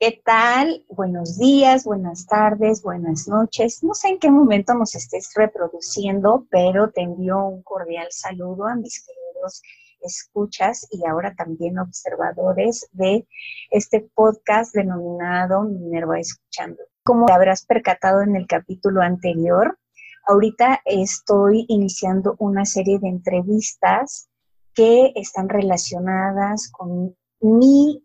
[0.00, 0.84] ¿Qué tal?
[0.88, 3.82] Buenos días, buenas tardes, buenas noches.
[3.84, 8.74] No sé en qué momento nos estés reproduciendo, pero te envío un cordial saludo a
[8.74, 9.62] mis queridos
[10.00, 13.26] escuchas y ahora también observadores de
[13.70, 16.82] este podcast denominado Minerva Escuchando.
[17.04, 19.78] Como te habrás percatado en el capítulo anterior,
[20.26, 24.28] ahorita estoy iniciando una serie de entrevistas
[24.74, 28.03] que están relacionadas con mi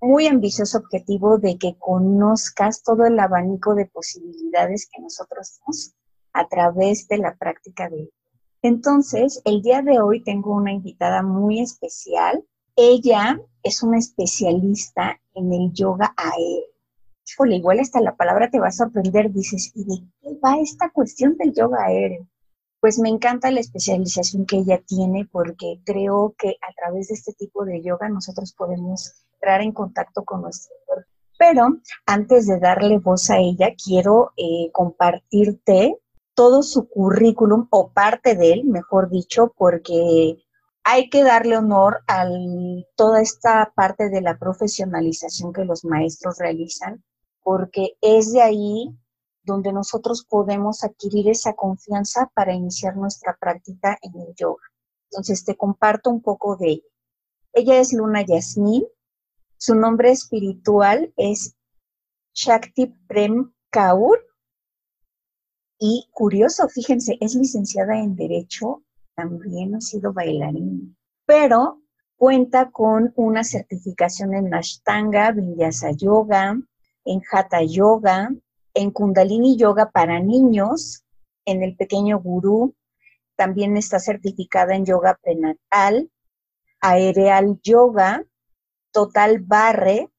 [0.00, 5.94] muy ambicioso objetivo de que conozcas todo el abanico de posibilidades que nosotros tenemos
[6.32, 8.10] a través de la práctica de
[8.62, 12.44] Entonces, el día de hoy tengo una invitada muy especial.
[12.76, 16.66] Ella es una especialista en el yoga aéreo.
[17.26, 19.32] Híjole, igual hasta la palabra te va a sorprender.
[19.32, 22.26] Dices, ¿y de qué va esta cuestión del yoga aéreo?
[22.86, 27.32] Pues me encanta la especialización que ella tiene porque creo que a través de este
[27.32, 31.10] tipo de yoga nosotros podemos entrar en contacto con nuestro cuerpo.
[31.36, 31.66] Pero
[32.06, 35.96] antes de darle voz a ella, quiero eh, compartirte
[36.34, 40.36] todo su currículum o parte de él, mejor dicho, porque
[40.84, 42.24] hay que darle honor a
[42.94, 47.02] toda esta parte de la profesionalización que los maestros realizan,
[47.42, 48.96] porque es de ahí
[49.46, 54.62] donde nosotros podemos adquirir esa confianza para iniciar nuestra práctica en el yoga.
[55.10, 56.88] Entonces te comparto un poco de ella.
[57.52, 58.84] Ella es Luna Yasmin,
[59.56, 61.56] su nombre espiritual es
[62.34, 64.18] Shakti Prem Kaur.
[65.78, 68.82] Y curioso, fíjense, es licenciada en Derecho,
[69.14, 71.82] también ha sido bailarina, pero
[72.16, 76.58] cuenta con una certificación en Ashtanga, Vinyasa Yoga,
[77.04, 78.30] en Hatha Yoga,
[78.76, 81.02] en Kundalini Yoga para niños,
[81.46, 82.74] en el pequeño gurú,
[83.34, 86.10] también está certificada en yoga prenatal,
[86.80, 88.24] aereal yoga,
[88.92, 90.10] Total Barre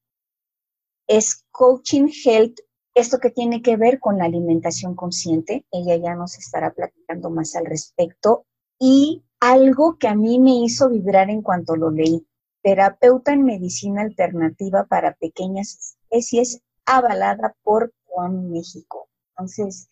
[1.06, 2.58] es Coaching Health,
[2.94, 5.64] esto que tiene que ver con la alimentación consciente.
[5.70, 8.46] Ella ya nos estará platicando más al respecto.
[8.78, 12.26] Y algo que a mí me hizo vibrar en cuanto lo leí,
[12.62, 17.92] terapeuta en medicina alternativa para pequeñas especies, avalada por
[18.26, 19.08] México.
[19.30, 19.88] Entonces,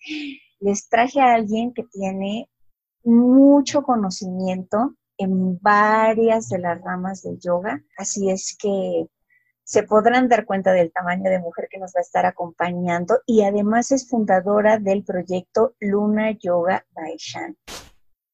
[0.61, 2.51] les traje a alguien que tiene
[3.05, 9.07] mucho conocimiento en varias de las ramas del yoga, así es que
[9.65, 13.43] se podrán dar cuenta del tamaño de mujer que nos va a estar acompañando y
[13.43, 17.57] además es fundadora del proyecto Luna Yoga Baishan.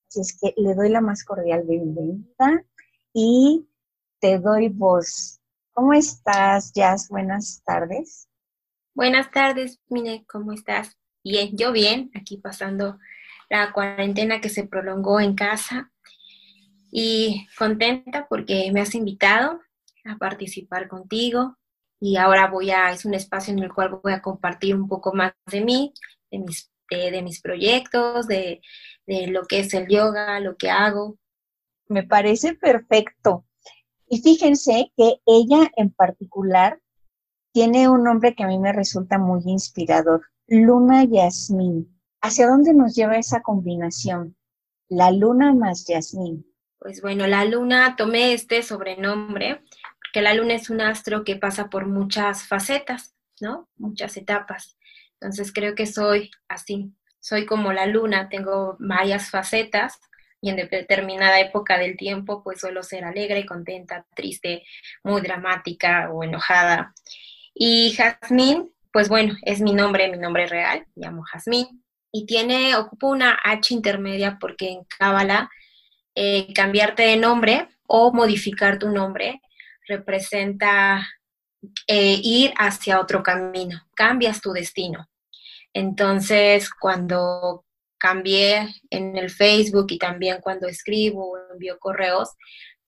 [0.09, 2.65] Así es que le doy la más cordial bienvenida
[3.15, 3.67] y
[4.21, 5.41] te doy voz.
[5.73, 7.09] ¿Cómo estás, Jazz?
[7.09, 8.29] Buenas tardes.
[8.95, 10.99] Buenas tardes, Mine, ¿cómo estás?
[11.25, 12.99] Bien, yo bien, aquí pasando
[13.49, 15.91] la cuarentena que se prolongó en casa
[16.91, 19.63] y contenta porque me has invitado
[20.05, 21.57] a participar contigo
[22.01, 25.15] y ahora voy a, es un espacio en el cual voy a compartir un poco
[25.15, 25.95] más de mí,
[26.31, 28.61] de mis, de, mis proyectos, de,
[29.07, 31.17] de lo que es el yoga, lo que hago.
[31.89, 33.47] Me parece perfecto.
[34.07, 36.79] Y fíjense que ella en particular
[37.53, 41.89] tiene un nombre que a mí me resulta muy inspirador, Luna Yasmín.
[42.21, 44.37] ¿Hacia dónde nos lleva esa combinación?
[44.89, 46.47] La luna más Yasmín.
[46.79, 49.63] Pues bueno, la luna, tomé este sobrenombre
[50.01, 53.69] porque la luna es un astro que pasa por muchas facetas, ¿no?
[53.77, 54.77] Muchas etapas.
[55.15, 60.01] Entonces creo que soy así, soy como la luna, tengo varias facetas
[60.41, 64.65] y en determinada época del tiempo pues suelo ser alegre, contenta, triste,
[65.05, 66.93] muy dramática o enojada.
[67.55, 71.83] Y Jazmín, pues bueno, es mi nombre, mi nombre real, me llamo Jazmín
[72.13, 75.51] y tiene, ocupa una H intermedia porque en Cábala
[76.15, 79.41] eh, cambiarte de nombre o modificar tu nombre
[79.89, 81.09] representa
[81.87, 85.09] eh, ir hacia otro camino, cambias tu destino.
[85.73, 87.65] Entonces, cuando
[87.99, 92.31] cambié en el Facebook y también cuando escribo o envío correos,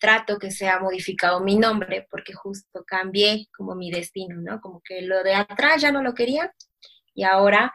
[0.04, 4.60] trato que sea modificado mi nombre porque justo cambié como mi destino, ¿no?
[4.60, 6.52] Como que lo de atrás ya no lo quería
[7.14, 7.72] y ahora,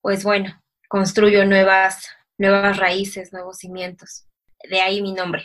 [0.00, 4.26] pues bueno, construyo nuevas, nuevas raíces, nuevos cimientos
[4.68, 5.44] de ahí mi nombre.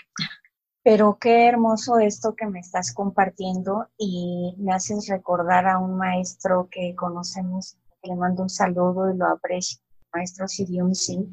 [0.83, 6.67] Pero qué hermoso esto que me estás compartiendo y me haces recordar a un maestro
[6.71, 9.79] que conocemos, le mando un saludo y lo aprecio,
[10.11, 11.27] maestro Sirium Singh.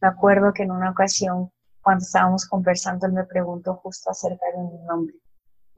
[0.00, 1.50] Me acuerdo que en una ocasión,
[1.86, 5.14] cuando estábamos conversando, él me preguntó justo acerca de mi nombre.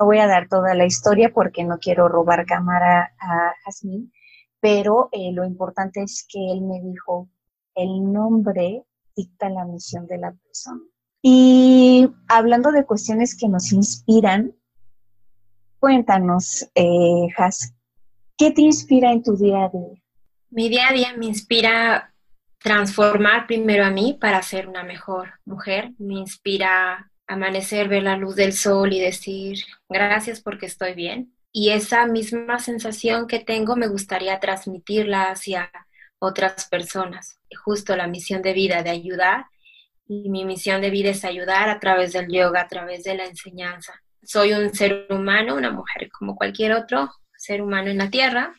[0.00, 4.10] No voy a dar toda la historia porque no quiero robar cámara a Jazmín,
[4.58, 7.28] pero eh, lo importante es que él me dijo,
[7.74, 10.80] el nombre dicta la misión de la persona.
[11.20, 14.54] Y hablando de cuestiones que nos inspiran,
[15.78, 17.28] cuéntanos, eh,
[18.38, 20.02] ¿qué te inspira en tu día a día?
[20.48, 22.14] Mi día a día me inspira
[22.58, 25.90] transformar primero a mí para ser una mejor mujer.
[25.98, 29.58] Me inspira amanecer, ver la luz del sol y decir
[29.88, 31.34] gracias porque estoy bien.
[31.52, 35.70] Y esa misma sensación que tengo me gustaría transmitirla hacia
[36.18, 37.40] otras personas.
[37.64, 39.46] Justo la misión de vida de ayudar
[40.06, 43.26] y mi misión de vida es ayudar a través del yoga, a través de la
[43.26, 43.94] enseñanza.
[44.22, 48.52] Soy un ser humano, una mujer como cualquier otro ser humano en la tierra,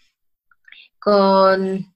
[1.00, 1.94] con,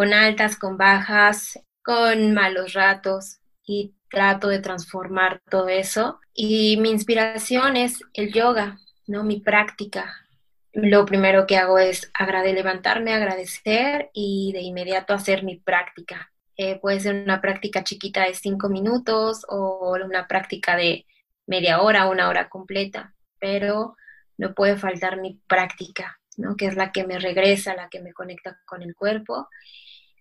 [0.00, 6.20] con altas, con bajas, con malos ratos y trato de transformar todo eso.
[6.32, 9.24] Y mi inspiración es el yoga, ¿no?
[9.24, 10.26] Mi práctica.
[10.72, 16.32] Lo primero que hago es agradecer, levantarme, agradecer y de inmediato hacer mi práctica.
[16.56, 21.04] Eh, puede ser una práctica chiquita de cinco minutos o una práctica de
[21.46, 23.98] media hora, una hora completa, pero
[24.38, 26.56] no puede faltar mi práctica, ¿no?
[26.56, 29.46] Que es la que me regresa, la que me conecta con el cuerpo,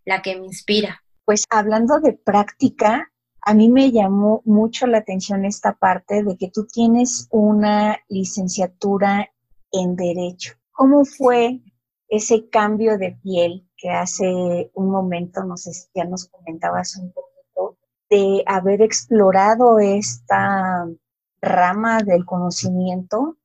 [0.06, 1.02] la que me inspira.
[1.26, 3.12] Pues hablando de práctica,
[3.42, 9.30] a mí me llamó mucho la atención esta parte de que tú tienes una licenciatura
[9.72, 10.54] en Derecho.
[10.72, 11.62] ¿Cómo fue
[12.08, 17.78] ese cambio de piel que hace un momento nos, ya nos comentabas un poquito
[18.10, 20.88] de haber explorado esta
[21.42, 23.38] rama del conocimiento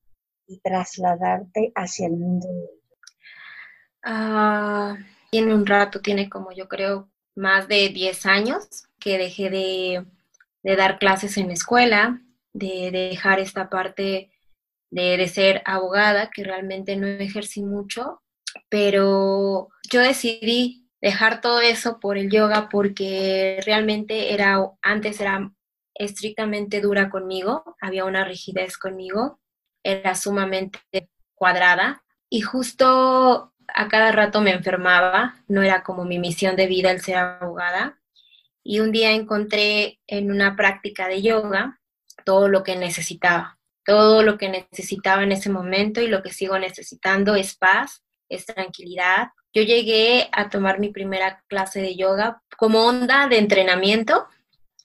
[0.46, 2.48] y trasladarte hacia el mundo?
[4.02, 4.96] Ah,
[5.34, 10.06] tiene un rato, tiene como yo creo más de 10 años que dejé de,
[10.76, 12.22] dar clases en la escuela,
[12.52, 14.30] de, dejar esta parte
[14.92, 18.22] de, de, ser abogada, que realmente no ejercí mucho,
[18.68, 25.52] pero yo decidí dejar todo eso por el yoga porque realmente era, antes era
[25.96, 29.40] estrictamente dura conmigo, había una rigidez conmigo,
[29.82, 30.78] era sumamente
[31.34, 36.92] cuadrada y justo a cada rato me enfermaba, no era como mi misión de vida
[36.92, 37.98] el ser abogada.
[38.62, 41.80] Y un día encontré en una práctica de yoga
[42.24, 46.58] todo lo que necesitaba, todo lo que necesitaba en ese momento y lo que sigo
[46.58, 49.28] necesitando es paz, es tranquilidad.
[49.52, 54.28] Yo llegué a tomar mi primera clase de yoga como onda de entrenamiento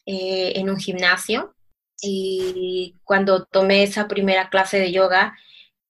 [0.06, 1.54] eh, en un gimnasio
[2.02, 5.38] y cuando tomé esa primera clase de yoga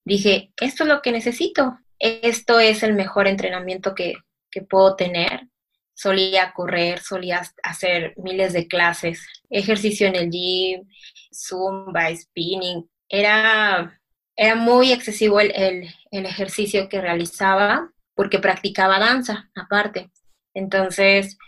[0.04, 4.14] dije, esto es lo que necesito, esto es el mejor entrenamiento que,
[4.68, 5.48] puedo tener.
[5.94, 10.88] Solía correr, solía hacer miles de clases, ejercicio en el gym,
[11.32, 12.90] zumba, spinning.
[13.08, 14.00] Era,
[14.34, 20.10] era muy excesivo el, el ejercicio que realizaba porque practicaba danza aparte.
[20.54, 21.38] Entonces,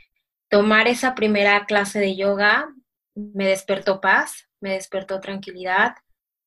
[0.48, 2.68] tomar esa primera clase de yoga
[3.14, 5.96] me despertó paz, me despertó tranquilidad.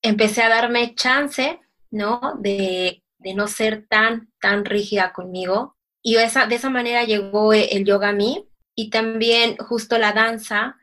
[0.01, 1.60] Empecé a darme chance,
[1.92, 2.38] ¿no?
[2.40, 5.75] De de no ser tan, tan rígida conmigo.
[6.04, 10.77] Y esa, de esa manera llegó el yoga a mí y también justo la danza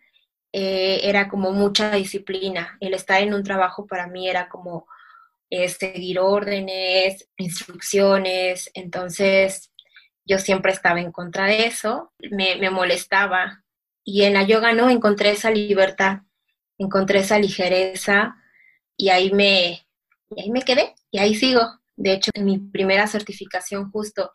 [0.53, 2.77] eh, era como mucha disciplina.
[2.81, 4.89] El estar en un trabajo para mí era como
[5.51, 9.71] eh, seguir órdenes, instrucciones, entonces
[10.25, 13.63] yo siempre estaba en contra de eso, me, me molestaba.
[14.05, 16.23] Y en la yoga no encontré esa libertad,
[16.77, 18.35] encontré esa ligereza
[18.97, 19.87] y ahí me,
[20.35, 21.82] y ahí me quedé y ahí sigo.
[21.97, 24.31] De hecho, en mi primera certificación justo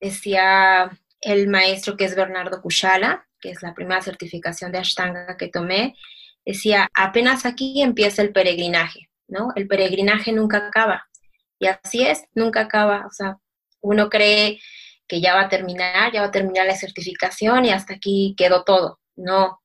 [0.00, 0.90] decía
[1.20, 5.94] el maestro que es Bernardo Kushala, que es la primera certificación de Ashtanga que tomé,
[6.44, 9.52] decía, apenas aquí empieza el peregrinaje, ¿no?
[9.54, 11.08] El peregrinaje nunca acaba.
[11.58, 13.06] Y así es, nunca acaba.
[13.06, 13.38] O sea,
[13.80, 14.60] uno cree
[15.06, 18.64] que ya va a terminar, ya va a terminar la certificación y hasta aquí quedó
[18.64, 19.00] todo.
[19.16, 19.60] No,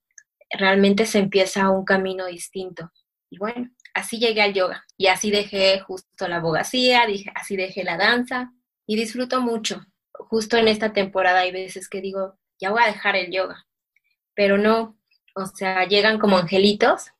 [0.49, 2.91] realmente se empieza un camino distinto.
[3.29, 7.83] Y bueno, así llegué al yoga y así dejé justo la abogacía, dije, así dejé
[7.83, 8.51] la danza
[8.85, 9.85] y disfruto mucho.
[10.11, 13.65] Justo en esta temporada hay veces que digo, ya voy a dejar el yoga,
[14.33, 14.97] pero no,
[15.35, 17.11] o sea, llegan como angelitos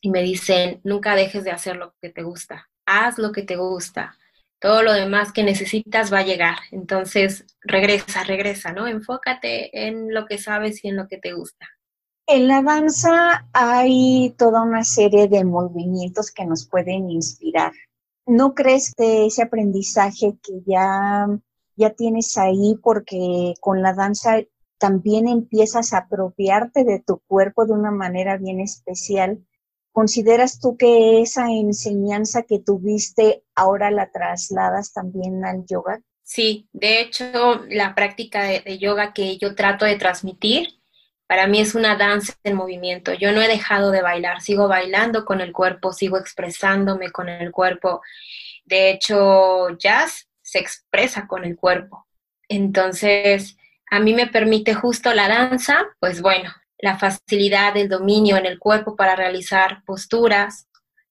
[0.00, 3.56] y me dicen, nunca dejes de hacer lo que te gusta, haz lo que te
[3.56, 4.16] gusta,
[4.60, 6.58] todo lo demás que necesitas va a llegar.
[6.72, 8.86] Entonces, regresa, regresa, ¿no?
[8.86, 11.68] Enfócate en lo que sabes y en lo que te gusta.
[12.30, 17.72] En la danza hay toda una serie de movimientos que nos pueden inspirar.
[18.26, 21.26] ¿No crees que ese aprendizaje que ya,
[21.74, 24.42] ya tienes ahí, porque con la danza
[24.76, 29.42] también empiezas a apropiarte de tu cuerpo de una manera bien especial?
[29.90, 36.02] ¿Consideras tú que esa enseñanza que tuviste ahora la trasladas también al yoga?
[36.24, 40.77] Sí, de hecho, la práctica de, yoga que yo trato de transmitir,
[41.28, 43.12] para mí es una danza en movimiento.
[43.12, 47.52] Yo no he dejado de bailar, sigo bailando con el cuerpo, sigo expresándome con el
[47.52, 48.00] cuerpo.
[48.64, 52.06] De hecho, jazz se expresa con el cuerpo.
[52.48, 53.58] Entonces,
[53.90, 58.58] a mí me permite justo la danza, pues bueno, la facilidad del dominio en el
[58.58, 60.66] cuerpo para realizar posturas.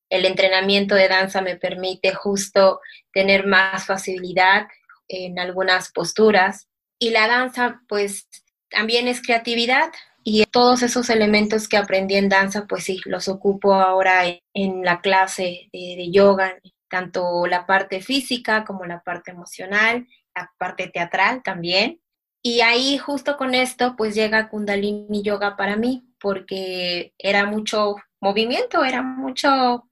[0.09, 2.81] El entrenamiento de danza me permite justo
[3.13, 4.67] tener más facilidad
[5.07, 6.67] en algunas posturas.
[6.97, 8.27] Y la danza, pues
[8.71, 9.91] también es creatividad
[10.29, 14.99] y todos esos elementos que aprendí en danza, pues sí, los ocupo ahora en, la
[14.99, 16.53] clase de, yoga,
[16.89, 20.05] tanto la parte física como la parte emocional,
[20.35, 22.01] la parte teatral también.
[22.41, 28.83] Y ahí justo con esto, pues llega Kundalini Yoga para mí, porque era mucho movimiento,
[28.83, 29.87] era mucho,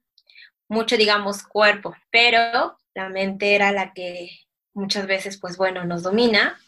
[0.68, 4.28] mucho, digamos, cuerpo, pero la mente era la que
[4.74, 6.58] muchas veces, pues bueno, nos domina.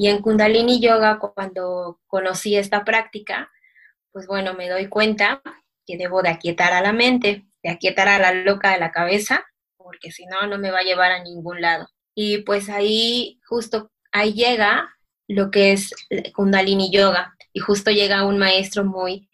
[0.00, 3.50] Y en Kundalini Yoga, cuando conocí esta práctica,
[4.12, 5.42] pues bueno, me doy cuenta
[5.84, 9.44] que debo de aquietar a la mente, de aquietar a la loca de la cabeza,
[9.76, 11.86] porque si no, no me va a llevar a ningún lado.
[12.14, 14.88] Y pues ahí, justo ahí llega
[15.28, 15.90] lo que es
[16.34, 17.36] Kundalini Yoga.
[17.52, 19.28] Y justo llega un maestro muy,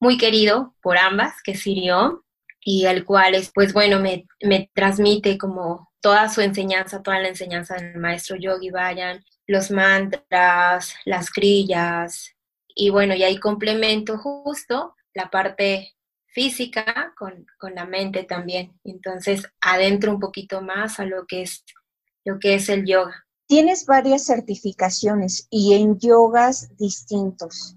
[0.00, 5.36] muy querido por ambas, que es y el cual es, pues bueno, me, me transmite
[5.36, 12.36] como toda su enseñanza, toda la enseñanza del maestro Yogi Vayan, los mantras, las grillas,
[12.68, 15.96] y bueno, y ahí complemento justo la parte
[16.28, 18.78] física con, con, la mente también.
[18.84, 21.64] Entonces, adentro un poquito más a lo que es
[22.24, 23.26] lo que es el yoga.
[23.46, 27.74] Tienes varias certificaciones y en yogas distintos.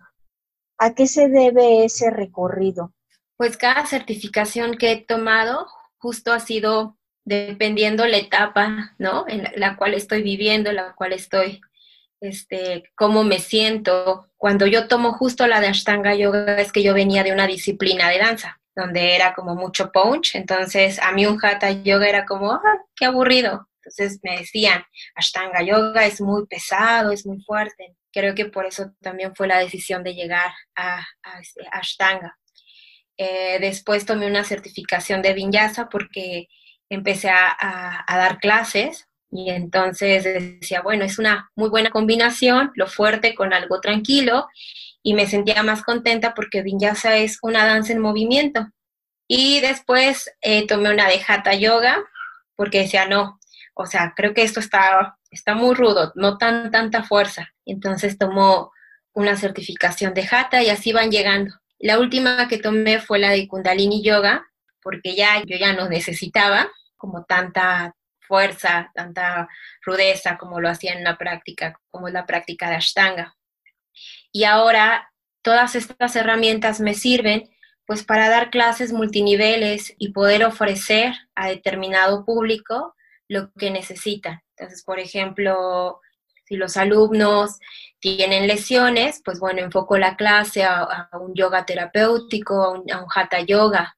[0.78, 2.94] ¿A qué se debe ese recorrido?
[3.38, 5.66] Pues cada certificación que he tomado
[5.98, 9.26] justo ha sido dependiendo la etapa, ¿no?
[9.28, 11.62] En la, cual estoy viviendo, la cual estoy,
[12.20, 14.28] este, cómo me siento.
[14.38, 18.10] Cuando yo tomo justo la de Ashtanga Yoga es que yo venía de una disciplina
[18.10, 22.52] de danza, donde era como mucho punch, entonces a mí un Hatha Yoga era como,
[22.54, 23.68] ah, qué aburrido.
[23.84, 24.84] Entonces me decían,
[25.16, 27.96] Ashtanga Yoga es muy pesado, es muy fuerte.
[28.12, 32.38] Creo que por eso también fue la decisión de llegar a, a, este, Ashtanga.
[33.18, 36.48] Eh, después tomé una certificación de Vinyasa porque
[36.92, 43.34] empecé a, dar clases y entonces decía, bueno, es una muy buena combinación, lo fuerte
[43.34, 44.48] con algo tranquilo,
[45.02, 48.68] y me sentía más contenta porque Vinyasa es una danza en movimiento.
[49.28, 51.98] Y después eh, tomé una de Hatha Yoga,
[52.58, 53.40] porque decía, no,
[53.74, 57.54] o sea, creo que esto está, está muy rudo, no tan tanta fuerza.
[57.66, 58.74] Entonces tomó
[59.14, 61.56] una certificación de Hatha y así van llegando.
[61.80, 64.46] La última que tomé fue la de Kundalini Yoga,
[64.84, 66.70] porque ya yo ya no necesitaba,
[67.02, 69.50] como tanta fuerza, tanta
[69.82, 73.36] rudeza como lo hacía en la práctica, como es la práctica de Ashtanga.
[74.32, 77.50] Y ahora todas estas herramientas me sirven
[77.88, 82.96] pues para dar clases multiniveles y poder ofrecer a determinado público
[83.28, 84.42] lo que necesitan.
[84.56, 86.00] Entonces, por ejemplo,
[86.46, 87.58] si los alumnos
[88.00, 93.10] tienen lesiones, pues bueno, enfoco la clase a, un yoga terapéutico, a un, a un
[93.14, 93.98] hatha yoga,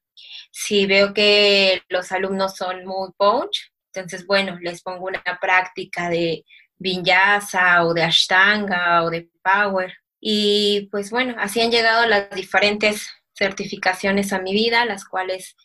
[0.56, 6.44] si veo que los alumnos son muy punch, entonces, bueno, les pongo una práctica de
[6.78, 9.92] vinyasa o de ashtanga o de power.
[10.20, 15.56] Y pues bueno, así han llegado las diferentes certificaciones a mi vida, las cuales,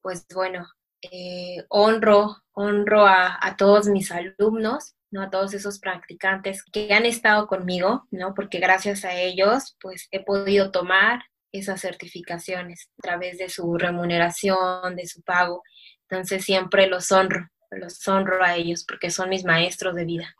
[0.00, 0.66] pues bueno,
[1.02, 5.22] eh, honro, honro a, a, todos mis alumnos, ¿no?
[5.22, 8.34] A todos esos practicantes que han estado conmigo, ¿no?
[8.34, 11.22] Porque gracias a ellos, pues he podido tomar
[11.52, 15.62] esas certificaciones a través de su remuneración, de su pago.
[16.08, 20.34] Entonces siempre los honro, los honro a ellos porque son mis maestros de vida.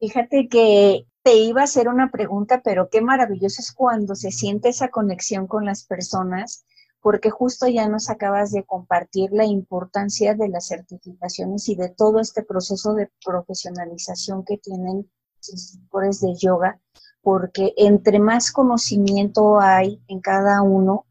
[0.00, 4.68] Fíjate que te iba a hacer una pregunta, pero qué maravilloso es cuando se siente
[4.68, 6.64] esa conexión con las personas,
[7.00, 12.20] porque justo ya nos acabas de compartir la importancia de las certificaciones y de todo
[12.20, 16.80] este proceso de profesionalización que tienen los instructores de yoga,
[17.28, 21.04] porque entre más conocimiento hay en cada uno,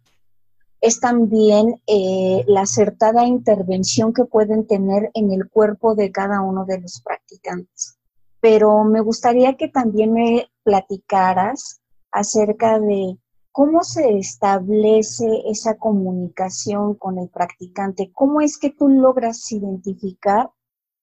[0.82, 6.66] es también eh, la acertada intervención que pueden tener en el cuerpo de cada uno
[6.66, 8.00] de los practicantes.
[8.40, 11.82] Pero me gustaría que también me platicaras
[12.12, 13.20] acerca de
[13.52, 18.12] ¿Cómo se establece esa comunicación con el practicante?
[18.12, 20.50] ¿Cómo es que tú logras identificar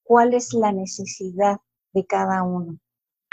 [0.03, 1.61] cuál es la necesidad
[1.93, 2.79] de cada uno?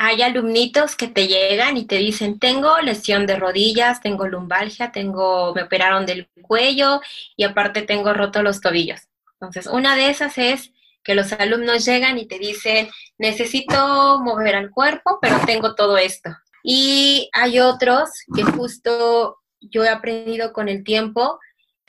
[0.04, 5.54] Hay alumnitos que te llegan y te dicen, tengo lesión de rodillas, tengo lumbalgia, tengo,
[5.54, 7.00] me operaron del cuello
[7.36, 9.02] y aparte tengo roto los tobillos.
[9.34, 10.72] Entonces, una de esas es
[11.04, 16.30] que los alumnos llegan y te dicen, necesito mover al cuerpo, pero tengo todo esto.
[16.64, 21.38] Y hay otros que justo yo he aprendido con el tiempo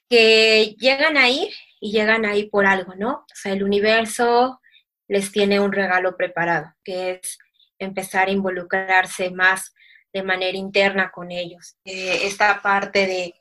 [0.07, 1.49] que llegan ahí
[1.81, 3.11] y llegan ahí por algo, ¿no?
[3.11, 4.61] O sea, el universo
[5.07, 7.39] les tiene un regalo preparado, que es
[7.79, 9.73] empezar a involucrarse más
[10.11, 11.75] de manera interna con ellos.
[11.85, 13.35] Eh, esta parte de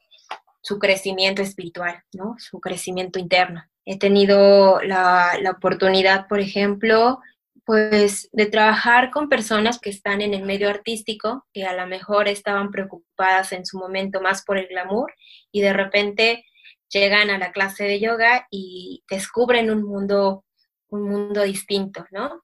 [0.62, 2.36] su crecimiento espiritual, ¿no?
[2.38, 3.64] Su crecimiento interno.
[3.84, 7.20] He tenido la, la oportunidad, por ejemplo,
[7.64, 12.28] pues de trabajar con personas que están en el medio artístico, que a lo mejor
[12.28, 15.12] estaban preocupadas en su momento más por el glamour
[15.52, 16.44] y de repente
[16.88, 20.44] llegan a la clase de yoga y descubren un mundo,
[20.88, 22.42] un mundo distinto, ¿no?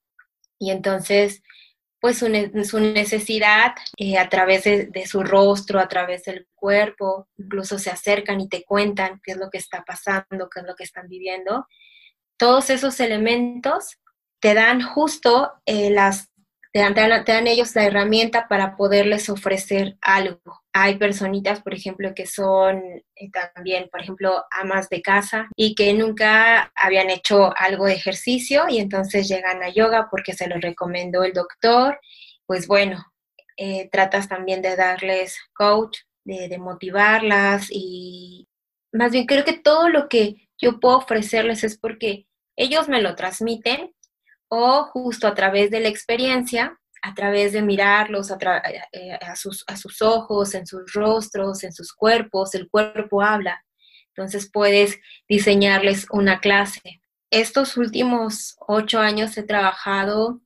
[0.59, 1.43] Y entonces,
[2.01, 7.91] pues su, necesidad eh, a través de, su rostro, a través del cuerpo, incluso se
[7.91, 11.09] acercan y te cuentan qué es lo que está pasando, qué es lo que están
[11.09, 11.67] viviendo.
[12.37, 13.99] Todos esos elementos
[14.41, 16.31] te dan justo eh, las,
[16.73, 20.61] te dan, te dan, ellos la herramienta para poderles ofrecer algo.
[20.73, 22.83] Hay personitas, por ejemplo, que son
[23.17, 28.65] eh, también, por ejemplo, amas de casa y que nunca habían hecho algo de ejercicio
[28.69, 31.99] y entonces llegan a yoga porque se lo recomendó el doctor.
[32.47, 33.05] Pues bueno,
[33.57, 38.49] eh, tratas también de darles coach, de, de motivarlas y
[38.93, 43.15] más bien creo que todo lo que yo puedo ofrecerles es porque ellos me lo
[43.15, 43.95] transmiten
[44.49, 48.39] o justo a través de la experiencia, a través de mirarlos a,
[48.93, 53.65] eh, a, sus, a sus ojos, en sus rostros, en sus cuerpos, el cuerpo habla.
[54.09, 57.01] Entonces puedes diseñarles una clase.
[57.31, 60.41] Estos últimos ocho años he trabajado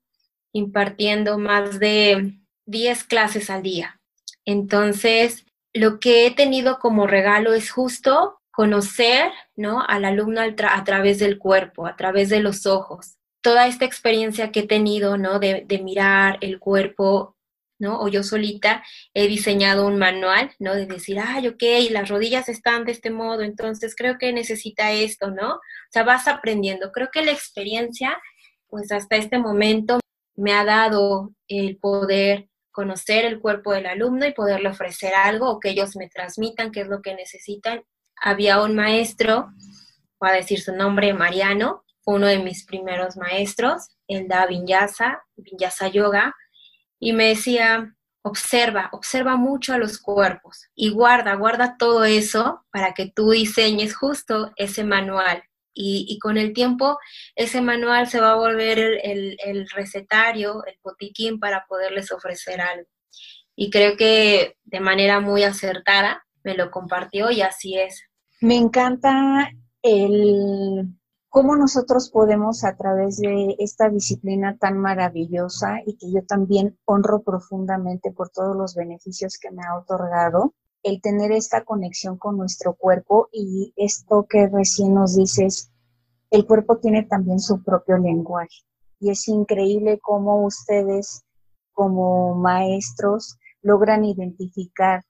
[0.53, 4.01] impartiendo más de 10 clases al día.
[4.45, 9.83] Entonces, lo que he tenido como regalo es justo conocer ¿no?
[9.87, 14.61] al alumno a través del cuerpo, a través de los ojos toda esta experiencia que
[14.61, 15.39] he tenido, ¿no?
[15.39, 17.37] De, mirar el cuerpo,
[17.79, 18.01] ¿no?
[18.01, 18.83] O yo solita
[19.15, 20.75] he diseñado un manual, ¿no?
[20.75, 25.31] De decir, ay, ok, las rodillas están de este modo, entonces creo que necesita esto,
[25.31, 25.55] ¿no?
[25.57, 26.93] O sea, vas aprendiendo.
[26.93, 28.17] Creo que la experiencia,
[28.69, 30.01] pues hasta este momento,
[30.37, 35.61] me ha dado el poder conocer el cuerpo del alumno y poderle ofrecer algo o
[35.61, 37.83] que ellos me transmitan qué es lo que necesitan.
[38.17, 39.51] Había un maestro,
[40.19, 45.89] voy a decir su nombre, Mariano, uno de mis primeros maestros, él da vinyasa, vinyasa
[45.89, 46.35] yoga,
[46.99, 52.95] y me decía, observa, observa mucho a los cuerpos y guarda, guarda todo eso para
[52.95, 55.43] que tú diseñes justo ese manual.
[55.75, 56.99] Y, con el tiempo
[57.35, 62.87] ese manual se va a volver el, el recetario, el botiquín para poderles ofrecer algo.
[63.57, 68.05] Y creo que de manera muy acertada me lo compartió y así es.
[68.43, 70.95] Me encanta el
[71.33, 77.23] cómo nosotros podemos a través de esta disciplina tan maravillosa y que yo también honro
[77.23, 82.75] profundamente por todos los beneficios que me ha otorgado, el tener esta conexión con nuestro
[82.75, 85.73] cuerpo y esto que recién nos dices,
[86.31, 88.67] el cuerpo tiene también su propio lenguaje.
[89.01, 91.25] Y es increíble cómo ustedes
[91.73, 95.03] como maestros logran identificar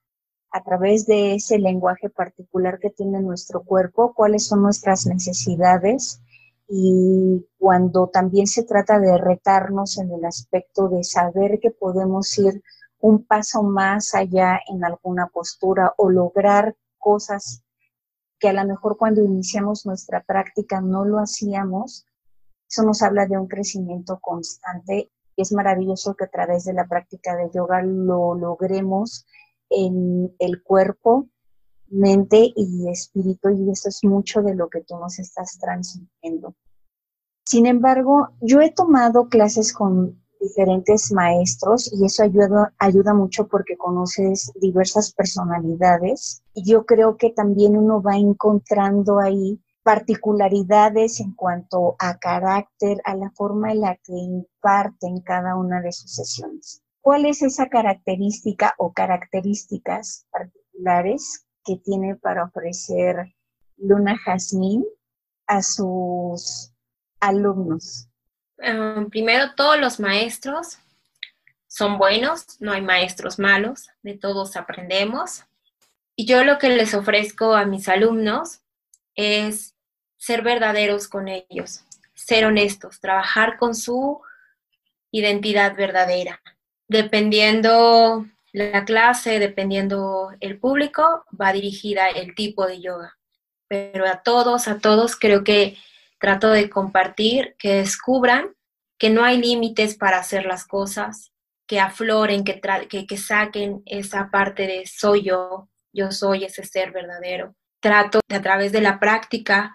[0.53, 6.21] a través de ese lenguaje particular que tiene nuestro cuerpo, cuáles son nuestras necesidades
[6.69, 12.63] y cuando también se trata de retarnos en el aspecto de saber que podemos ir
[13.01, 17.65] un paso más allá en alguna postura o lograr cosas
[18.39, 22.07] que a lo mejor cuando iniciamos nuestra práctica no lo hacíamos,
[22.69, 25.11] eso nos habla de un crecimiento constante.
[25.37, 29.27] Y es maravilloso que a través de la práctica de yoga lo logremos
[29.77, 31.29] en el cuerpo,
[31.89, 36.55] mente y espíritu, y eso es mucho de lo que tú nos estás transmitiendo.
[37.45, 43.77] Sin embargo, yo he tomado clases con diferentes maestros y eso ayuda, ayuda mucho porque
[43.77, 51.97] conoces diversas personalidades y yo creo que también uno va encontrando ahí particularidades en cuanto
[51.99, 56.83] a carácter, a la forma en la que imparten cada una de sus sesiones.
[57.03, 63.35] ¿Cuál es esa característica o características particulares que tiene para ofrecer
[63.77, 64.85] Luna Jazmín
[65.49, 66.73] a sus
[67.19, 68.09] alumnos?
[68.63, 70.79] Ah, primero, todos los maestros
[71.67, 75.45] son buenos, no hay maestros malos, de todos aprendemos.
[76.15, 78.61] Y yo lo que les ofrezco a mis alumnos
[79.17, 79.75] es
[80.19, 81.85] ser verdaderos con ellos,
[82.15, 84.21] ser honestos, trabajar con su
[85.11, 86.41] identidad verdadera.
[86.93, 93.17] Dependiendo la clase, dependiendo el público, va dirigida el tipo de yoga.
[93.67, 95.79] Pero a todos, a todos creo que
[96.21, 98.55] trato de compartir, que descubran
[98.99, 101.33] que no hay límites para hacer las cosas,
[101.67, 102.61] que afloren, que,
[103.09, 107.55] que, saquen esa parte de soy yo, yo soy ese ser verdadero.
[107.81, 109.75] Trato de a través de la práctica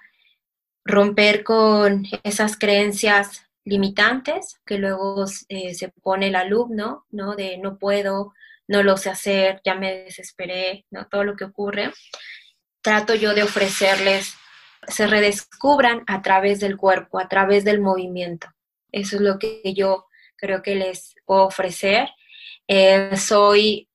[0.85, 7.35] romper con esas creencias limitantes que luego eh, se pone el alumno, ¿no?
[7.35, 8.33] De no puedo,
[8.67, 11.07] no lo sé hacer, ya me desesperé, ¿no?
[11.07, 11.91] Todo lo que ocurre.
[12.81, 14.35] Trato yo de ofrecerles,
[14.87, 18.47] se redescubran a través del cuerpo, a través del movimiento.
[18.91, 20.05] Eso es lo que yo
[20.37, 22.07] creo que les puedo ofrecer.
[22.69, 23.89] Eh, soy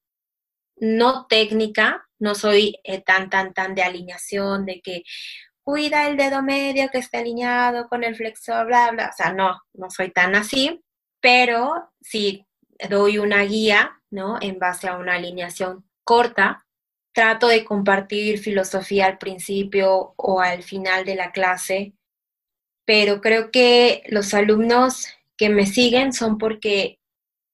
[0.77, 5.05] no técnica, no soy eh, tan, tan, tan de alineación, de que
[5.65, 9.11] cuida el dedo medio que esté alineado con el flexor, bla, bla.
[9.13, 10.83] O sea, no, no soy tan así,
[11.21, 12.47] pero sí
[12.89, 14.39] doy una guía, ¿no?
[14.41, 16.67] En base a una alineación corta.
[17.15, 21.93] Trato de compartir filosofía al principio o al final de la clase,
[22.87, 27.01] pero creo que los alumnos que me siguen son porque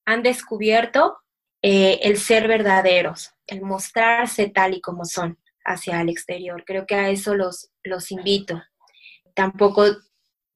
[0.07, 1.19] han descubierto
[1.63, 5.39] eh, el ser verdaderos, el mostrarse tal y como son
[5.69, 6.65] hacia el exterior.
[6.65, 8.63] Creo que a eso los, los invito.
[9.35, 9.85] Tampoco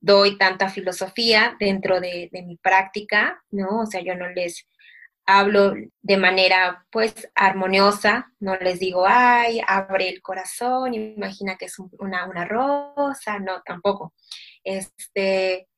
[0.01, 3.83] doy tanta filosofía dentro de, mi práctica, ¿no?
[3.83, 4.67] O sea, yo no les
[5.25, 11.79] hablo de manera pues armoniosa, no les digo, ay, abre el corazón, imagina que es
[11.79, 14.13] una, una rosa, no, tampoco.
[14.65, 15.69] Este,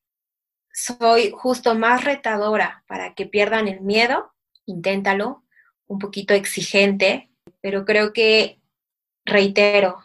[0.73, 4.33] soy justo más retadora para que pierdan el miedo,
[4.65, 5.43] inténtalo,
[5.85, 7.29] un poquito exigente,
[7.61, 8.59] pero creo que
[9.25, 9.97] reitero,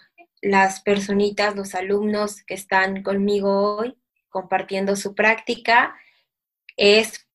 [0.42, 3.96] las personitas, los alumnos que están conmigo hoy
[4.30, 5.94] compartiendo su práctica,
[6.76, 7.28] es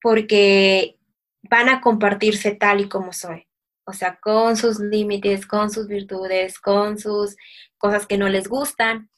[0.00, 0.96] porque
[1.42, 3.46] van a compartirse tal y como soy.
[3.84, 7.36] O sea, con sus límites, con sus virtudes, con sus
[7.78, 9.10] cosas que no les gustan.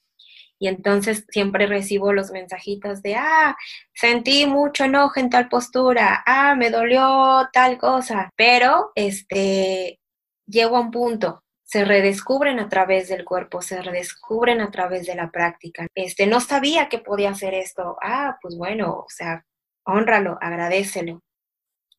[0.58, 3.56] Y entonces siempre recibo los mensajitos de, ah,
[3.94, 8.30] sentí mucho enojo en tal postura, ah, me dolió tal cosa.
[8.36, 10.00] Pero, este,
[10.46, 15.14] llego a un punto se redescubren a través del cuerpo, se redescubren a través de
[15.14, 15.86] la práctica.
[15.94, 17.96] Este, no sabía que podía hacer esto.
[18.02, 19.46] Ah, pues bueno, o sea,
[19.84, 21.22] honralo, agradecelo.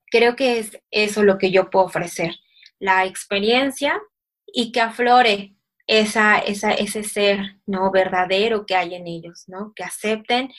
[0.08, 2.36] Creo que es eso lo que yo puedo ofrecer,
[2.80, 3.98] la experiencia
[4.46, 5.56] y que aflore
[5.88, 9.72] esa, esa, ese ser no verdadero que hay en ellos, ¿no?
[9.74, 10.52] Que acepten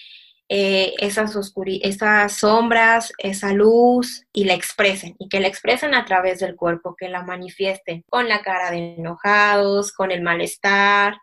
[0.55, 1.35] eh, esas,
[1.81, 6.95] esas sombras, esa luz y la expresen y que la expresen a través del cuerpo,
[6.95, 11.17] que la manifiesten con la cara de enojados, con el malestar,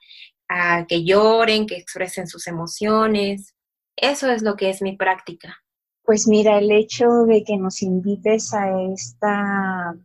[0.47, 3.53] a que lloren, que expresen sus emociones.
[3.95, 5.59] Eso es lo que es mi práctica.
[6.01, 9.95] Pues mira, el hecho de que nos invites a esta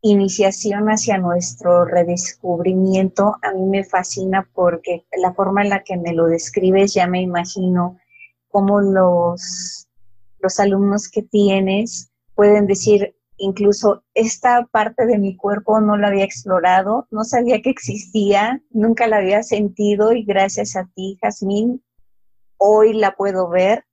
[0.00, 6.14] iniciación hacia nuestro redescubrimiento a mí me fascina porque la forma en la que me
[6.14, 7.99] lo describes ya me imagino
[8.50, 9.88] cómo los,
[10.40, 16.24] los alumnos que tienes pueden decir, incluso esta parte de mi cuerpo no la había
[16.24, 21.82] explorado, no sabía que existía, nunca la había sentido y gracias a ti, Jazmín,
[22.58, 23.84] hoy la puedo ver,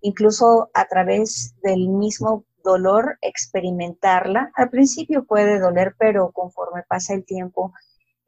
[0.00, 4.50] incluso a través del mismo dolor experimentarla.
[4.54, 7.72] Al principio puede doler, pero conforme pasa el tiempo,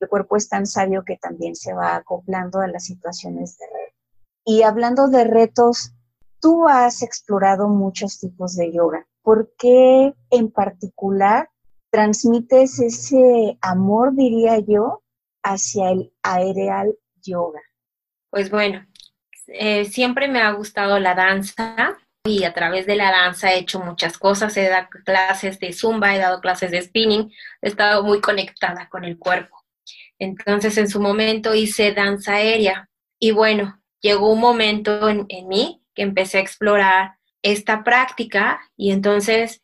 [0.01, 3.67] el cuerpo es tan sabio que también se va acoplando a las situaciones de
[4.47, 5.93] y hablando de retos,
[6.41, 9.05] tú has explorado muchos tipos de yoga.
[9.23, 11.51] ¿Por qué en particular
[11.91, 15.03] transmites ese amor, diría yo,
[15.43, 17.61] hacia el aerial yoga?
[18.31, 18.87] Pues bueno,
[19.49, 23.81] eh, siempre me ha gustado la danza y a través de la danza he hecho
[23.81, 24.57] muchas cosas.
[24.57, 27.33] He dado clases de zumba, he dado clases de spinning,
[27.63, 29.65] he estado muy conectada con el cuerpo.
[30.21, 36.03] Entonces en su momento hice danza aérea y bueno, llegó un momento en, mí que
[36.03, 39.63] empecé a explorar esta práctica y entonces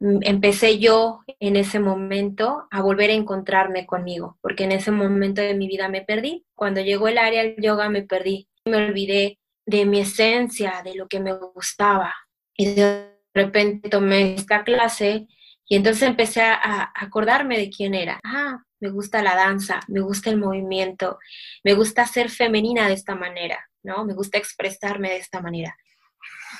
[0.00, 5.42] mm, empecé yo en ese momento a volver a encontrarme conmigo, porque en ese momento
[5.42, 6.44] de mi vida me perdí.
[6.54, 11.08] Cuando llegó el área del yoga me perdí, me olvidé de mi esencia, de lo
[11.08, 12.14] que me gustaba.
[12.56, 15.26] Y de repente tomé esta clase
[15.66, 18.20] y entonces empecé a, acordarme de quién era.
[18.22, 21.18] Ah, me gusta la danza, me gusta el movimiento,
[21.62, 23.58] me gusta ser femenina de esta manera.
[23.84, 24.04] ¿No?
[24.04, 25.76] Me gusta expresarme de esta manera.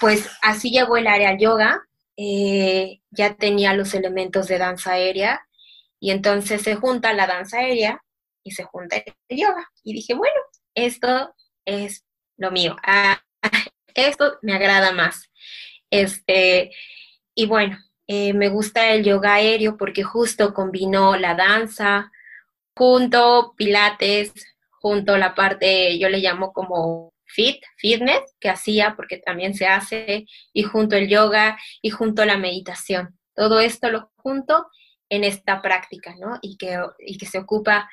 [0.01, 1.83] Pues así llegó el área yoga,
[2.17, 5.49] eh, ya tenía los elementos de danza aérea
[5.99, 8.05] Y entonces se junta la danza aérea
[8.45, 8.97] y se junta
[9.29, 9.71] el yoga.
[9.83, 10.37] Y dije, bueno,
[10.75, 11.35] esto
[11.65, 12.05] es
[12.37, 12.77] lo mío.
[12.85, 13.23] Ah,
[13.95, 15.31] esto me agrada más.
[15.91, 16.73] Este,
[17.35, 22.13] y bueno, eh, me gusta el yoga aéreo porque justo combinó la danza
[22.77, 24.33] junto pilates,
[24.71, 30.27] junto la parte, yo le llamo como fit, fitness, que hacía porque también se hace,
[30.53, 33.19] y junto el yoga y junto la meditación.
[33.35, 34.69] Todo esto lo junto
[35.09, 36.39] en esta práctica, ¿no?
[36.43, 37.91] Y que, y que se ocupa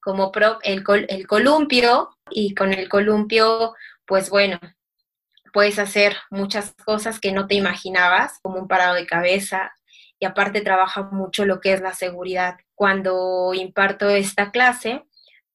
[0.00, 0.30] como
[0.62, 3.74] el, el columpio y con el columpio,
[4.04, 4.60] pues bueno,
[5.52, 9.72] puedes hacer muchas cosas que no te imaginabas, como un parado de cabeza,
[10.18, 12.56] y aparte trabaja mucho lo que es la seguridad.
[12.74, 15.02] Cuando imparto esta clase,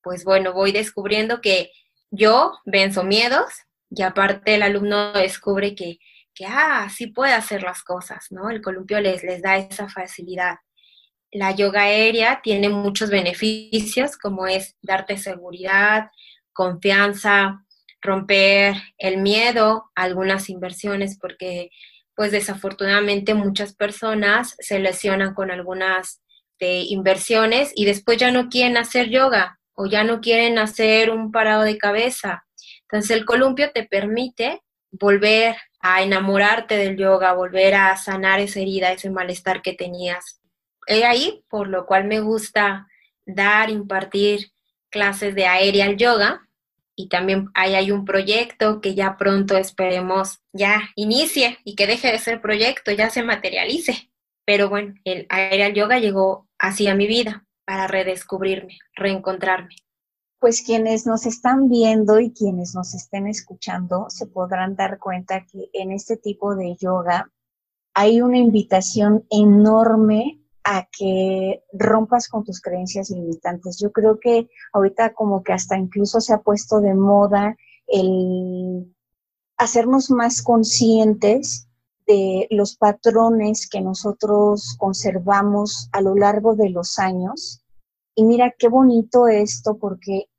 [0.01, 1.71] pues bueno, voy descubriendo que
[2.11, 3.45] yo venzo miedos
[3.89, 5.99] y aparte el alumno descubre que,
[6.33, 8.49] que ah, sí puede hacer las cosas, ¿no?
[8.49, 10.57] El columpio les, les da esa facilidad.
[11.31, 16.09] La yoga aérea tiene muchos beneficios, como es darte seguridad,
[16.53, 17.65] confianza,
[18.01, 21.69] romper el miedo algunas inversiones, porque
[22.15, 26.21] pues desafortunadamente muchas personas se lesionan con algunas
[26.59, 31.31] de inversiones y después ya no quieren hacer yoga o ya no quieren hacer un
[31.31, 32.45] parado de cabeza.
[32.81, 38.91] Entonces el columpio te permite volver a enamorarte del yoga, volver a sanar esa herida,
[38.91, 40.41] ese malestar que tenías.
[40.87, 42.87] He ahí, por lo cual me gusta
[43.25, 44.51] dar, impartir
[44.89, 46.49] clases de aerial yoga,
[46.95, 52.11] y también ahí hay un proyecto que ya pronto esperemos ya inicie y que deje
[52.11, 54.09] de ser proyecto, ya se materialice.
[54.43, 59.75] Pero bueno, el aerial yoga llegó así a mi vida para redescubrirme, reencontrarme.
[60.39, 65.69] Pues quienes nos están viendo y quienes nos estén escuchando se podrán dar cuenta que
[65.73, 67.29] en este tipo de yoga
[67.93, 73.77] hay una invitación enorme a que rompas con tus creencias limitantes.
[73.79, 78.95] Yo creo que ahorita como que hasta incluso se ha puesto de moda el
[79.57, 81.66] hacernos más conscientes
[82.07, 87.63] de los patrones que nosotros conservamos a lo largo de los años.
[88.15, 90.29] Y mira qué bonito esto porque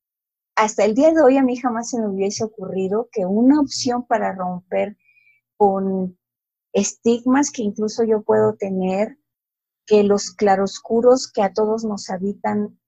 [0.56, 4.04] hasta el día de hoy a mí jamás se me hubiese ocurrido que una opción
[4.06, 4.96] para romper
[5.56, 6.18] con
[6.72, 9.18] estigmas que incluso yo puedo tener
[9.86, 12.78] que los claroscuros que a todos nos habitan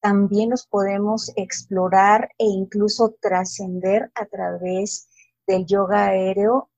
[0.00, 5.08] también los podemos explorar e incluso trascender a través
[5.46, 6.70] del yoga aéreo.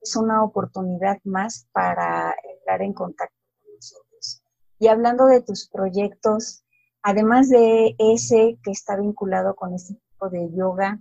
[0.00, 4.42] Es una oportunidad más para entrar en contacto con nosotros.
[4.78, 6.64] Y hablando de tus proyectos,
[7.02, 11.00] además de ese que está vinculado con este tipo de yoga,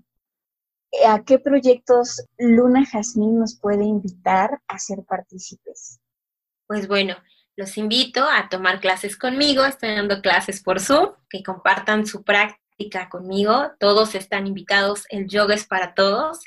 [1.08, 6.00] ¿a qué proyectos Luna Jazmín nos puede invitar a ser partícipes?
[6.68, 7.16] Pues bueno,
[7.56, 9.64] los invito a tomar clases conmigo.
[9.66, 13.72] Estoy dando clases por Zoom, que compartan su práctica conmigo.
[13.80, 15.06] Todos están invitados.
[15.10, 16.42] El yoga es para todos.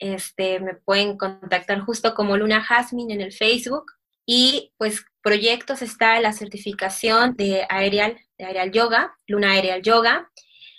[0.00, 3.92] Este, me pueden contactar justo como Luna Jasmine en el Facebook.
[4.26, 10.30] Y pues proyectos está la certificación de Aerial, de Aerial Yoga, Luna Aerial Yoga.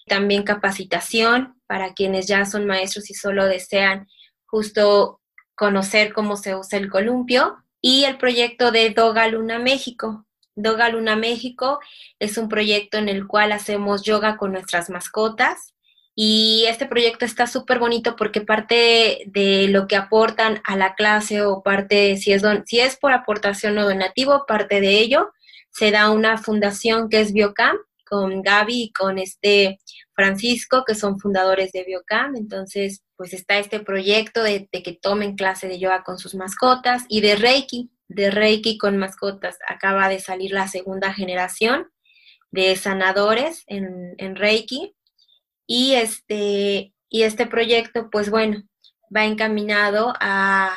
[0.07, 4.07] También capacitación para quienes ya son maestros y solo desean
[4.45, 5.21] justo
[5.55, 10.25] conocer cómo se usa el columpio y el proyecto de Doga Luna México.
[10.55, 11.79] Doga Luna México
[12.19, 15.73] es un proyecto en el cual hacemos yoga con nuestras mascotas
[16.23, 21.41] y este proyecto está súper bonito porque parte de lo que aportan a la clase
[21.41, 25.31] o parte, si es, si es por aportación o donativo, parte de ello
[25.71, 27.75] se da una fundación que es Biocam
[28.07, 29.79] con Gaby y con este
[30.13, 32.35] Francisco, que son fundadores de Biocam.
[32.35, 37.21] Entonces, pues está este proyecto de, que tomen clase de yoga con sus mascotas y
[37.21, 39.57] de Reiki, de Reiki con mascotas.
[39.67, 41.89] Acaba de salir la segunda generación
[42.51, 44.93] de sanadores en Reiki.
[45.73, 48.61] Y este, y este proyecto, pues bueno,
[49.15, 50.75] va encaminado a,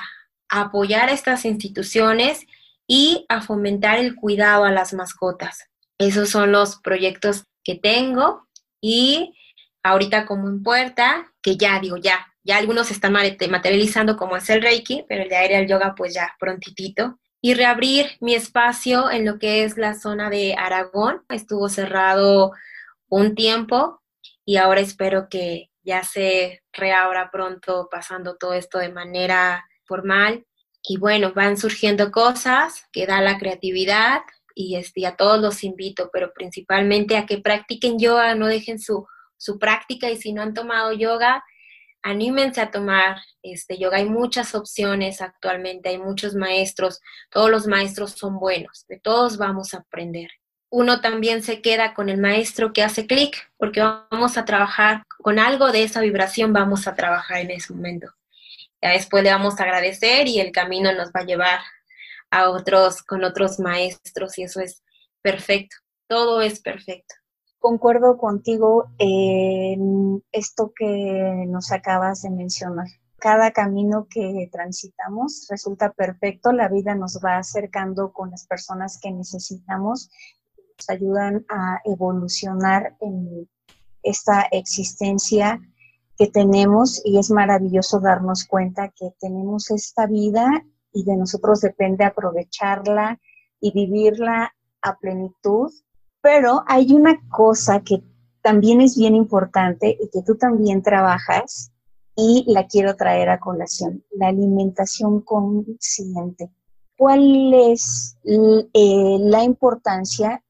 [0.49, 2.47] apoyar a estas instituciones
[2.87, 5.69] y a fomentar el cuidado a las mascotas.
[5.99, 8.47] Esos son los proyectos que tengo
[8.81, 9.35] y
[9.83, 14.63] ahorita como en puerta, que ya digo, ya, ya algunos están materializando como es el
[14.63, 17.19] Reiki, pero el de aire al yoga pues ya prontitito.
[17.41, 21.25] Y reabrir mi espacio en lo que es la zona de Aragón.
[21.31, 22.53] Estuvo cerrado
[23.09, 24.01] un tiempo
[24.45, 30.47] y ahora espero que ya se reabra pronto pasando todo esto de manera formal.
[30.83, 34.23] Y bueno, van surgiendo cosas que da la creatividad,
[34.55, 39.07] y, este, a todos los invito, pero principalmente a que practiquen yoga, no dejen su,
[39.37, 41.45] su práctica y si no han tomado yoga,
[42.03, 43.99] anímense a tomar este yoga.
[43.99, 49.75] Hay muchas opciones actualmente, hay muchos maestros, todos los maestros son buenos, de todos vamos
[49.75, 50.31] a aprender.
[50.75, 55.39] Uno también se queda con el maestro que hace clic, porque vamos a trabajar con
[55.39, 58.09] algo de esa vibración, vamos a trabajar en ese momento.
[58.83, 61.61] Después le vamos a agradecer y el camino nos va a llevar
[62.29, 64.83] a otros, con otros maestros y eso es
[65.23, 65.77] perfecto,
[66.09, 67.15] todo es perfecto.
[67.61, 72.89] Concuerdo contigo en esto que nos acabas de mencionar.
[73.19, 79.13] Cada camino que transitamos resulta perfecto, la vida nos va acercando con las personas que
[79.13, 80.11] necesitamos,
[80.79, 83.49] nos ayudan a evolucionar en
[84.03, 85.61] esta existencia
[86.17, 92.05] que tenemos y es maravilloso darnos cuenta que tenemos esta vida y de nosotros depende
[92.05, 93.21] aprovecharla
[93.61, 95.73] y vivirla a plenitud.
[96.21, 98.03] Pero hay una cosa que
[98.43, 101.73] también es bien importante y que tú también trabajas
[102.17, 106.51] y la quiero traer a colación, la alimentación consciente.
[106.97, 110.44] ¿Cuál es eh, la importancia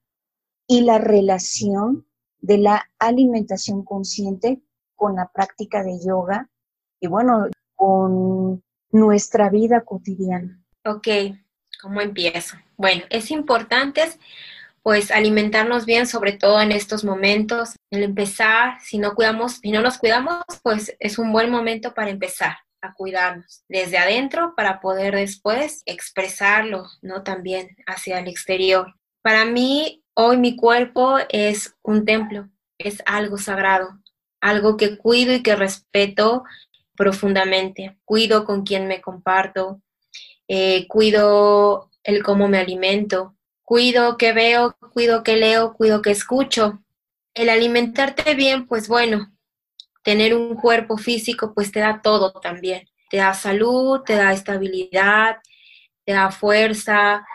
[0.66, 2.06] y la relación
[2.40, 4.62] de la alimentación consciente
[4.94, 6.48] con la práctica de yoga
[7.00, 10.62] y bueno, con nuestra vida cotidiana.
[10.84, 11.08] Ok,
[11.80, 12.56] ¿cómo empiezo?
[12.76, 14.02] Bueno, es importante
[14.82, 17.74] pues alimentarnos bien, sobre todo en estos momentos.
[17.90, 22.10] El empezar, si no cuidamos, si no nos cuidamos, pues es un buen momento para
[22.10, 27.22] empezar a cuidarnos desde adentro para poder después expresarlo, ¿no?
[27.22, 28.94] También hacia el exterior.
[29.22, 32.48] Para mí, hoy mi cuerpo es un templo,
[32.78, 33.98] es algo sagrado
[34.44, 36.44] algo que cuido y que respeto
[36.96, 37.96] profundamente.
[38.04, 39.80] Cuido con quien me comparto,
[40.48, 46.82] eh, cuido el cómo me alimento, cuido que veo, cuido que leo, cuido que escucho.
[47.32, 49.32] El alimentarte bien, pues bueno,
[50.02, 52.86] tener un cuerpo físico, pues te da todo también.
[53.08, 55.38] Te da salud, te da estabilidad,
[56.04, 57.26] te da fuerza,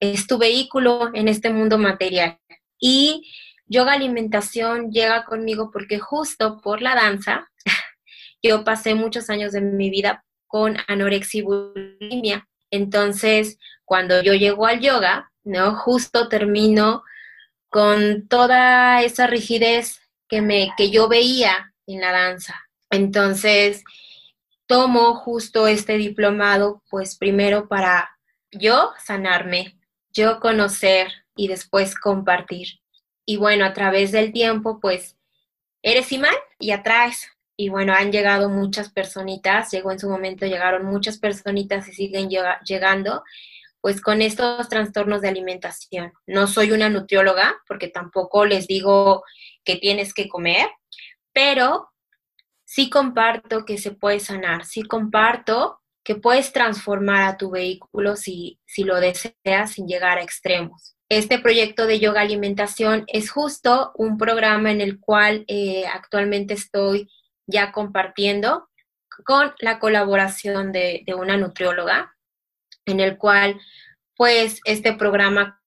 [0.00, 2.38] es tu vehículo en este mundo material.
[2.78, 3.30] Y
[3.66, 7.50] Yoga Alimentación llega conmigo porque justo por la danza,
[8.42, 12.48] yo pasé muchos años de mi vida con anorexia y bulimia.
[12.70, 15.74] Entonces, cuando yo llego al yoga, ¿no?
[15.76, 17.02] Justo termino
[17.68, 22.68] con toda esa rigidez que, me, que yo veía en la danza.
[22.90, 23.84] Entonces,
[24.66, 28.10] tomo justo este diplomado, pues primero para
[28.50, 29.78] yo sanarme,
[30.16, 32.80] yo conocer y después compartir.
[33.26, 35.16] Y bueno, a través del tiempo, pues
[35.82, 37.28] eres imán y atraes.
[37.56, 42.28] Y bueno, han llegado muchas personitas, llegó en su momento, llegaron muchas personitas y siguen
[42.64, 43.22] llegando,
[43.80, 46.12] pues con estos trastornos de alimentación.
[46.26, 49.22] No soy una nutrióloga, porque tampoco les digo
[49.64, 50.68] que tienes que comer,
[51.32, 51.90] pero
[52.64, 58.60] sí comparto que se puede sanar, sí comparto que puedes transformar a tu vehículo si,
[58.64, 60.94] si lo deseas sin llegar a extremos.
[61.08, 67.08] Este proyecto de yoga alimentación es justo un programa en el cual eh, actualmente estoy
[67.48, 68.68] ya compartiendo
[69.24, 72.14] con la colaboración de, una nutrióloga,
[72.84, 73.60] en el cual
[74.14, 75.60] pues este programa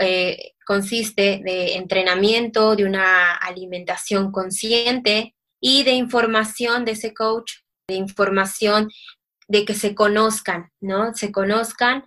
[0.00, 7.52] eh, consiste de entrenamiento, de una alimentación consciente y de información de ese coach,
[7.88, 8.88] de información
[9.48, 11.14] de que se conozcan, ¿no?
[11.14, 12.04] Se conozcan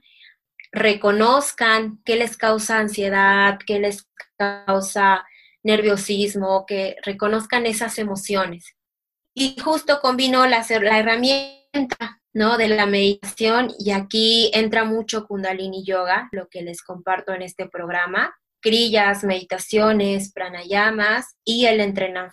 [0.71, 5.25] reconozcan qué les causa ansiedad, qué les causa
[5.63, 8.75] nerviosismo, que reconozcan esas emociones.
[9.33, 12.57] Y justo combinó la, la herramienta ¿no?
[12.57, 17.67] de la meditación y aquí entra mucho kundalini yoga, lo que les comparto en este
[17.67, 21.79] programa, crillas, meditaciones, pranayamas y el,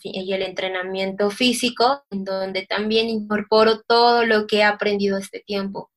[0.03, 5.91] y el entrenamiento físico, en donde también incorporo todo lo que he aprendido este tiempo.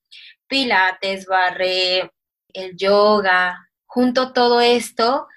[0.48, 2.12] Pilates, barre,
[2.54, 5.28] el yoga, junto todo esto,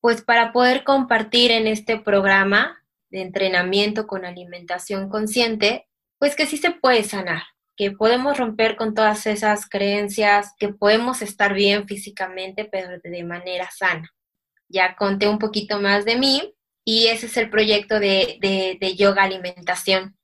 [0.00, 6.56] pues para poder compartir en este programa de entrenamiento con alimentación consciente, pues que sí
[6.56, 7.42] se puede sanar,
[7.76, 13.68] que podemos romper con todas esas creencias, que podemos estar bien físicamente, pero de manera
[13.70, 14.10] sana.
[14.68, 18.38] Ya conté un poquito más de mí y ese es el proyecto de,
[18.80, 20.16] de, yoga alimentación.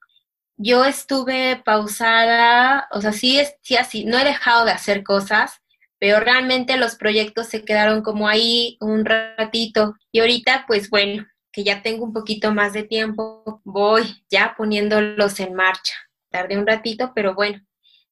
[0.57, 5.61] Yo estuve pausada, o sea, sí, sí, así, no he dejado de hacer cosas,
[5.99, 11.65] pero realmente los proyectos se quedaron como ahí un ratito y ahorita pues bueno, que
[11.65, 15.95] ya tengo un poquito más de tiempo, voy ya poniéndolos en marcha.
[16.31, 17.61] Tardé un ratito, pero bueno,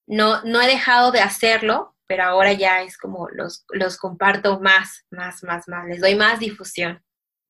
[0.07, 5.07] no, no he dejado de hacerlo, pero ahora ya es como los, los comparto más,
[5.13, 7.01] más, más, más, les doy más difusión.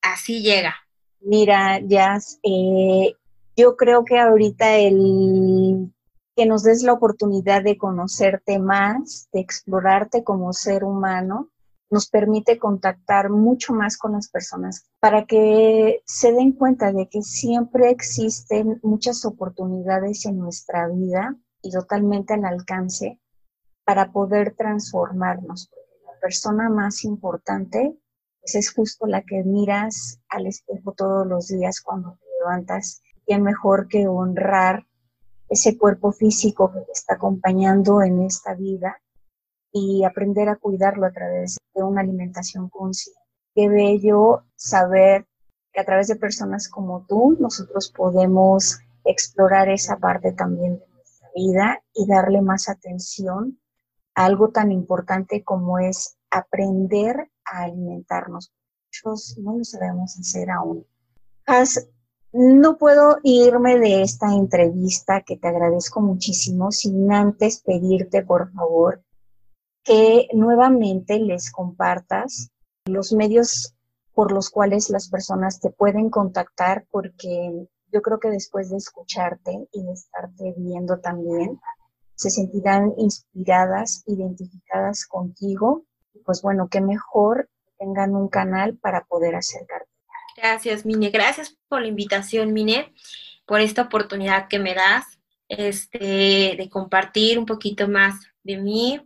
[0.03, 0.75] Así llega.
[1.19, 3.15] Mira, Jazz, eh,
[3.57, 5.91] yo creo que ahorita el
[6.37, 11.49] que nos des la oportunidad de conocerte más, de explorarte como ser humano,
[11.89, 17.23] nos permite contactar mucho más con las personas para que se den cuenta de que
[17.23, 23.19] siempre existen muchas oportunidades en nuestra vida y totalmente al alcance
[23.91, 25.69] para poder transformarnos.
[26.07, 27.99] La persona más importante
[28.41, 33.03] pues, es justo la que miras al espejo todos los días cuando te levantas.
[33.27, 34.87] Es mejor que honrar
[35.49, 39.03] ese cuerpo físico que te está acompañando en esta vida
[39.73, 43.21] y aprender a cuidarlo a través de una alimentación consciente.
[43.57, 45.27] Qué bello saber
[45.73, 51.29] que a través de personas como tú nosotros podemos explorar esa parte también de nuestra
[51.35, 53.59] vida y darle más atención
[54.25, 58.53] algo tan importante como es aprender a alimentarnos.
[58.87, 60.87] Muchos no lo sabemos hacer aún.
[62.33, 69.03] no puedo irme de esta entrevista que te agradezco muchísimo sin antes pedirte, por favor,
[69.83, 72.51] que nuevamente les compartas
[72.85, 73.75] los medios
[74.15, 79.69] por los cuales las personas te pueden contactar, porque yo creo que después de escucharte
[79.73, 81.59] y de estarte viendo también,
[82.21, 85.87] se sentirán inspiradas, identificadas contigo.
[86.27, 87.49] Pues bueno, qué mejor
[87.79, 89.89] tengan un canal para poder acercarte.
[90.37, 91.09] Gracias, Mine.
[91.09, 92.93] Gracias por la invitación, Mine,
[93.47, 95.07] por esta oportunidad que me das
[95.49, 99.01] este, de compartir un poquito más de mí,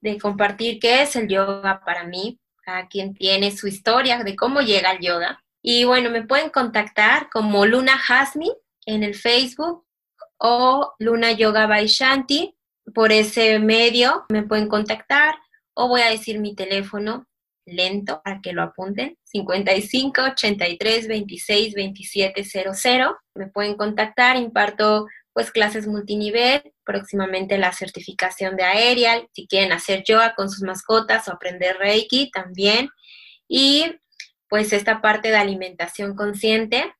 [0.00, 4.62] de compartir qué es el yoga para mí, a quien tiene su historia de cómo
[4.62, 5.44] llega el yoga.
[5.60, 8.50] Y bueno, me pueden contactar como Luna Hasmi
[8.86, 9.85] en el Facebook
[10.38, 12.56] o Luna Yoga Vaishanti.
[12.94, 15.36] Por ese medio me pueden contactar
[15.74, 17.26] o voy a decir mi teléfono
[17.66, 23.16] lento para que lo apunten, 55 83 26 27 00.
[23.34, 30.02] Me pueden contactar, imparto pues clases multinivel, próximamente la certificación de Aerial, si quieren hacer
[30.02, 32.88] yoga con sus mascotas o aprender Reiki también.
[33.46, 33.84] Y
[34.48, 36.90] pues esta parte de alimentación consciente,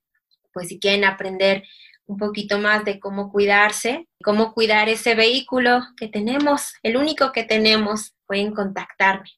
[0.52, 1.62] pues si quieren aprender
[2.06, 7.44] un poquito más de cómo cuidarse, cómo cuidar ese vehículo que tenemos, el único que
[7.44, 9.30] tenemos, pueden contactarme.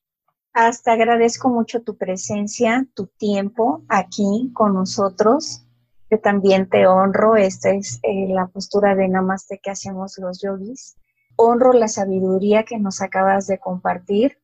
[0.52, 5.64] Hasta agradezco mucho tu presencia, tu tiempo aquí con nosotros
[6.08, 7.36] que también te honro.
[7.36, 10.96] Esta es eh, la postura de Namaste que hacemos los yogis.
[11.36, 14.38] Honro la sabiduría que nos acabas de compartir.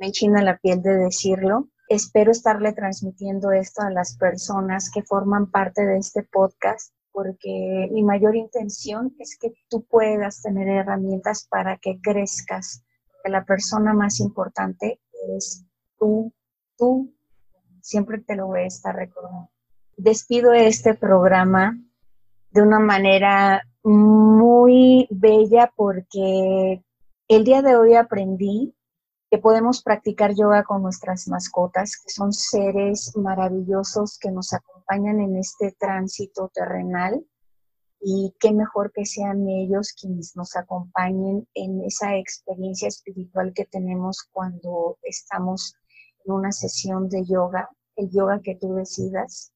[0.00, 1.68] Me enchina la piel de decirlo.
[1.88, 8.04] Espero estarle transmitiendo esto a las personas que forman parte de este podcast, porque mi
[8.04, 12.84] mayor intención es que tú puedas tener herramientas para que crezcas.
[13.24, 15.00] Que la persona más importante
[15.36, 15.64] es
[15.98, 16.32] tú,
[16.76, 17.12] tú.
[17.80, 19.50] Siempre te lo voy a estar recordando
[19.98, 21.76] despido este programa
[22.52, 26.82] de una manera muy bella porque
[27.26, 28.74] el día de hoy aprendí
[29.30, 35.36] que podemos practicar yoga con nuestras mascotas, que son seres maravillosos que nos acompañan en
[35.36, 37.26] este tránsito terrenal
[38.00, 44.28] y qué mejor que sean ellos quienes nos acompañen en esa experiencia espiritual que tenemos
[44.32, 45.74] cuando estamos
[46.24, 49.52] en una sesión de yoga, el yoga que tú decidas.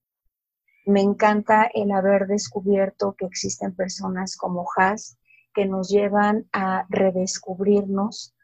[0.84, 5.16] Me encanta el haber descubierto que existen personas como Has
[5.54, 8.34] que nos llevan a redescubrirnos,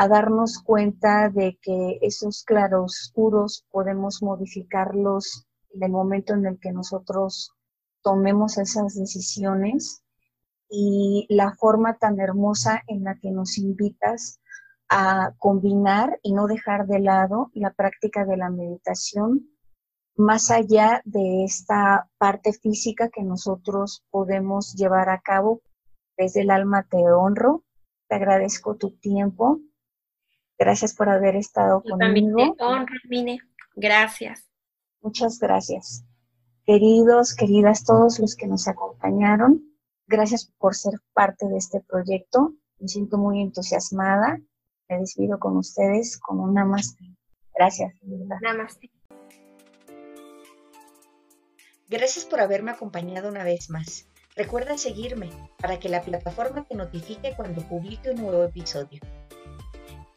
[0.00, 6.72] a darnos cuenta de que esos claroscuros podemos modificarlos en el momento en el que
[6.72, 7.52] nosotros
[8.00, 10.04] tomemos esas decisiones
[10.70, 14.40] y la forma tan hermosa en la que nos invitas
[14.88, 19.48] a combinar y no dejar de lado la práctica de la meditación
[20.16, 25.62] más allá de esta parte física que nosotros podemos llevar a cabo,
[26.16, 27.64] desde el alma te honro,
[28.08, 29.60] te agradezco tu tiempo,
[30.58, 32.36] gracias por haber estado Yo conmigo.
[32.36, 33.38] También te honro, Mine,
[33.76, 34.48] gracias.
[35.00, 36.04] Muchas gracias.
[36.64, 39.62] Queridos, queridas, todos los que nos acompañaron,
[40.06, 42.54] gracias por ser parte de este proyecto.
[42.78, 44.38] Me siento muy entusiasmada.
[44.88, 47.04] Me despido con ustedes con un namaste.
[47.54, 47.94] Gracias.
[48.42, 48.90] Namaste.
[51.88, 54.06] Gracias por haberme acompañado una vez más.
[54.36, 59.00] Recuerda seguirme para que la plataforma te notifique cuando publique un nuevo episodio.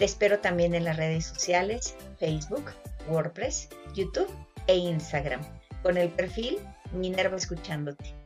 [0.01, 2.71] Te espero también en las redes sociales, Facebook,
[3.07, 4.27] WordPress, YouTube
[4.65, 5.41] e Instagram,
[5.83, 6.57] con el perfil
[6.91, 8.20] Minerva Escuchándote.